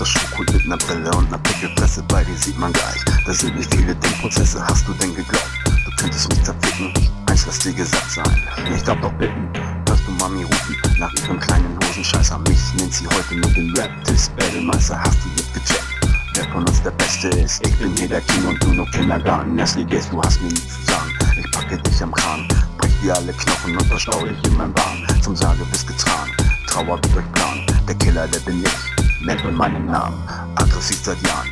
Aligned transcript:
das 0.00 0.08
Schuhkult 0.08 0.52
mit 0.52 0.66
ner 0.66 0.76
Brille 0.76 1.10
und 1.12 1.30
ner 1.30 1.38
Pickelpresse, 1.38 2.02
bei 2.08 2.24
dir 2.24 2.36
sieht 2.36 2.58
man 2.58 2.72
gleich. 2.72 3.04
Da 3.24 3.32
sind 3.32 3.56
nicht 3.56 3.72
viele 3.74 3.94
Denkprozesse, 3.94 4.64
hast 4.66 4.86
du 4.86 4.92
denn 4.94 5.14
geglaubt? 5.14 5.50
Du 5.84 5.90
könntest 5.96 6.28
mich 6.28 6.42
zerficken, 6.42 6.92
eins 7.26 7.46
lass 7.46 7.58
dir 7.60 7.72
gesagt 7.72 8.10
sein. 8.10 8.48
Ich 8.74 8.82
glaub 8.84 9.00
doch 9.00 9.12
bitten, 9.12 9.48
hörst 9.88 10.06
du 10.06 10.12
Mami 10.12 10.44
rufen, 10.44 10.76
nach 10.98 11.12
ihrem 11.14 11.38
kleinen 11.38 11.78
Hosenscheißer. 11.84 12.38
Mich 12.40 12.74
nennt 12.76 12.92
sie 12.92 13.06
heute 13.06 13.34
nur 13.36 13.50
den 13.50 13.76
Rap-Tiss 13.76 14.30
Battlemeister, 14.30 14.98
hast 14.98 15.18
du 15.24 15.28
jetzt 15.36 15.54
gecheckt? 15.54 15.84
Wer 16.34 16.44
von 16.44 16.66
uns 16.66 16.82
der 16.82 16.92
Beste 16.92 17.28
ist? 17.28 17.66
Ich 17.66 17.76
bin 17.78 17.94
hier 17.96 18.08
der 18.08 18.20
King 18.22 18.46
und 18.46 18.62
du 18.62 18.72
nur 18.72 18.86
Kindergarten. 18.90 19.54
Nestle 19.56 19.84
gehst, 19.84 20.12
du 20.12 20.22
hast 20.22 20.40
mir 20.40 20.48
nichts 20.48 20.74
zu 20.74 20.92
sagen. 20.92 21.10
Ich 21.38 21.50
packe 21.50 21.76
dich 21.76 22.02
am 22.02 22.12
Kran, 22.12 22.46
brech 22.78 22.92
dir 23.02 23.14
alle 23.14 23.32
Knochen 23.32 23.76
und 23.76 23.86
verstau 23.86 24.24
dich 24.24 24.42
in 24.44 24.56
mein 24.56 24.72
Bahn. 24.72 25.06
Zum 25.22 25.34
Sage 25.36 25.64
bist 25.70 25.86
getragen, 25.86 26.32
Trauer 26.66 26.96
wird 27.02 27.14
durchplan. 27.14 27.66
Der 27.88 27.94
Killer, 27.96 28.28
der 28.28 28.40
bin 28.40 28.62
ich, 28.62 28.99
nennt 29.22 29.44
man 29.44 29.54
meinen 29.54 29.86
Namen. 29.86 30.16
Aggressiv 30.54 30.98
seit 31.02 31.20
Jahren, 31.26 31.48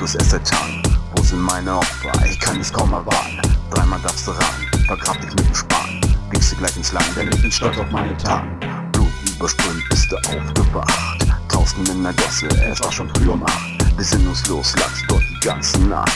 erst 0.00 0.30
seit 0.30 0.46
Tagen. 0.46 0.82
Wo 1.14 1.22
sind 1.22 1.40
meine 1.40 1.76
Opfer? 1.76 2.12
Ich 2.24 2.38
kann 2.38 2.60
es 2.60 2.72
kaum 2.72 2.92
erwarten. 2.92 3.40
Dreimal 3.70 4.00
darfst 4.00 4.26
du 4.26 4.30
ran, 4.32 4.84
vergrab 4.86 5.20
dich 5.20 5.30
mit 5.30 5.46
dem 5.46 5.54
Span. 5.54 6.00
Gehst 6.30 6.52
du 6.52 6.56
gleich 6.56 6.76
ins 6.76 6.92
Land, 6.92 7.08
denn 7.16 7.28
ich 7.28 7.42
bin 7.42 7.50
stolz 7.50 7.78
auf 7.78 7.90
meine 7.90 8.16
Taten. 8.18 8.58
Blut 8.92 9.08
überströmt, 9.34 9.82
bist 9.90 10.10
du 10.10 10.16
aufgewacht. 10.16 11.26
Draußen 11.48 11.86
in 11.86 12.02
der 12.02 12.12
Gosse, 12.14 12.48
es 12.48 12.80
war 12.82 12.92
schon 12.92 13.08
früh 13.14 13.28
um 13.28 13.42
acht. 13.44 13.96
Besinnungslos 13.96 14.76
lagst 14.76 15.04
dort 15.08 15.22
die 15.22 15.46
ganze 15.46 15.78
Nacht. 15.80 16.12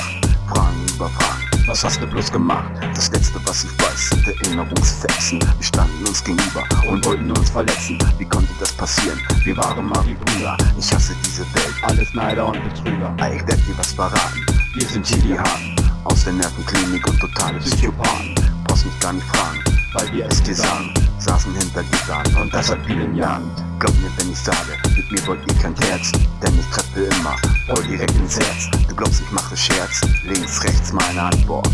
Fragen 0.48 0.86
über 0.94 1.08
Fragen, 1.08 1.51
was 1.66 1.84
hast 1.84 2.00
du 2.00 2.06
bloß 2.06 2.30
gemacht? 2.32 2.70
Das 2.94 3.10
letzte, 3.10 3.38
was 3.46 3.64
ich 3.64 3.70
weiß, 3.78 4.10
sind 4.10 4.26
Erinnerungsfetzen. 4.26 5.38
Wir 5.40 5.64
standen 5.64 6.06
uns 6.06 6.22
gegenüber 6.24 6.64
und 6.88 7.04
wollten 7.04 7.30
uns 7.30 7.50
verletzen. 7.50 7.98
Wie 8.18 8.24
konnte 8.24 8.52
das 8.58 8.72
passieren? 8.72 9.20
Wir 9.44 9.56
waren 9.56 9.86
Brüder. 10.14 10.56
Ich 10.78 10.92
hasse 10.92 11.14
diese 11.24 11.42
Welt, 11.54 11.74
alles 11.82 12.12
Neider 12.14 12.46
und 12.46 12.62
Betrüger. 12.62 13.14
Ich 13.34 13.46
werd 13.46 13.58
dir 13.66 13.76
was 13.76 13.92
verraten. 13.92 14.46
Wir 14.74 14.86
sind 14.86 15.06
Hahn. 15.38 15.76
Aus 16.04 16.24
der 16.24 16.32
Nervenklinik 16.32 17.06
und 17.08 17.20
totale 17.20 17.58
Psychopathen. 17.58 18.34
Brauchst 18.64 18.86
mich 18.86 18.98
gar 19.00 19.12
nicht 19.12 19.26
fragen, 19.26 19.81
weil 19.94 20.12
wir 20.12 20.28
dir 20.28 20.54
sagen. 20.54 20.92
Saßen 21.18 21.54
hinter 21.54 21.82
Gitarren 21.84 22.34
und 22.36 22.52
das 22.52 22.68
seit 22.68 22.84
vielen 22.86 23.14
Jahren. 23.14 23.50
Glaub 23.78 23.94
mir, 23.98 24.10
wenn 24.16 24.30
ich 24.30 24.38
sage, 24.38 24.76
mit 24.96 25.10
mir 25.10 25.26
wollt 25.26 25.40
ihr 25.46 25.54
kein 25.60 25.74
Herz. 25.76 26.12
Denn 26.42 26.58
ich 26.58 26.66
treffe 26.66 27.04
immer 27.04 27.36
voll 27.66 27.84
direkt 27.84 28.16
ins 28.16 28.36
Herz. 28.38 28.70
Du 28.88 28.94
glaubst, 28.94 29.20
ich 29.20 29.30
mache 29.30 29.56
Scherz. 29.56 30.00
Links, 30.24 30.64
rechts 30.64 30.92
meine 30.92 31.22
Antwort. 31.22 31.70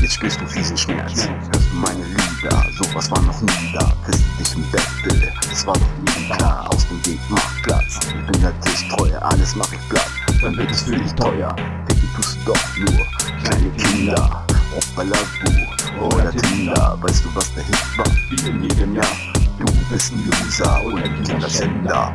Jetzt 0.00 0.14
spürst 0.14 0.40
du 0.40 0.46
fiesen 0.46 0.76
Schmerz. 0.76 1.28
Hörst 1.28 1.70
du 1.70 1.76
meine 1.76 2.04
Lieder, 2.04 2.66
sowas 2.76 3.10
war 3.10 3.22
noch 3.22 3.40
nie 3.40 3.72
da. 3.72 3.92
Küsst 4.04 4.24
dich 4.38 4.54
im 4.56 4.70
Bett, 4.72 4.82
Bill, 5.04 5.32
das 5.48 5.66
war 5.66 5.74
doch 5.74 5.80
nie 6.00 6.34
klar. 6.34 6.68
Aus 6.70 6.88
dem 6.88 7.06
Weg, 7.06 7.20
mach 7.28 7.62
Platz. 7.62 8.00
Ich 8.08 8.32
bin 8.32 8.40
der 8.42 8.60
Tischtreue, 8.62 9.22
alles 9.22 9.54
mach 9.54 9.72
ich 9.72 9.88
platt. 9.88 10.10
Dann 10.42 10.56
wird 10.56 10.70
es 10.72 10.82
für 10.82 10.96
dich 10.96 11.12
teuer. 11.12 11.54
Ficken 11.86 12.08
tust 12.16 12.36
du 12.44 12.52
doch 12.52 12.76
nur 12.78 13.06
kleine 13.44 13.70
Kinder. 13.76 14.44
Oder 14.96 15.16
Weißt 17.00 17.24
du, 17.24 17.34
was 17.34 17.52
der 17.54 17.64
Hit 17.64 17.98
war? 17.98 18.06
Wie 18.28 18.48
in 18.48 18.62
jedem 18.62 18.94
Jahr. 18.94 19.04
Du 19.58 19.64
bist 19.90 20.12
ein 20.12 20.24
Loser 20.26 20.84
und 20.84 21.02
ein 21.02 21.22
Kinderschänder. 21.24 22.14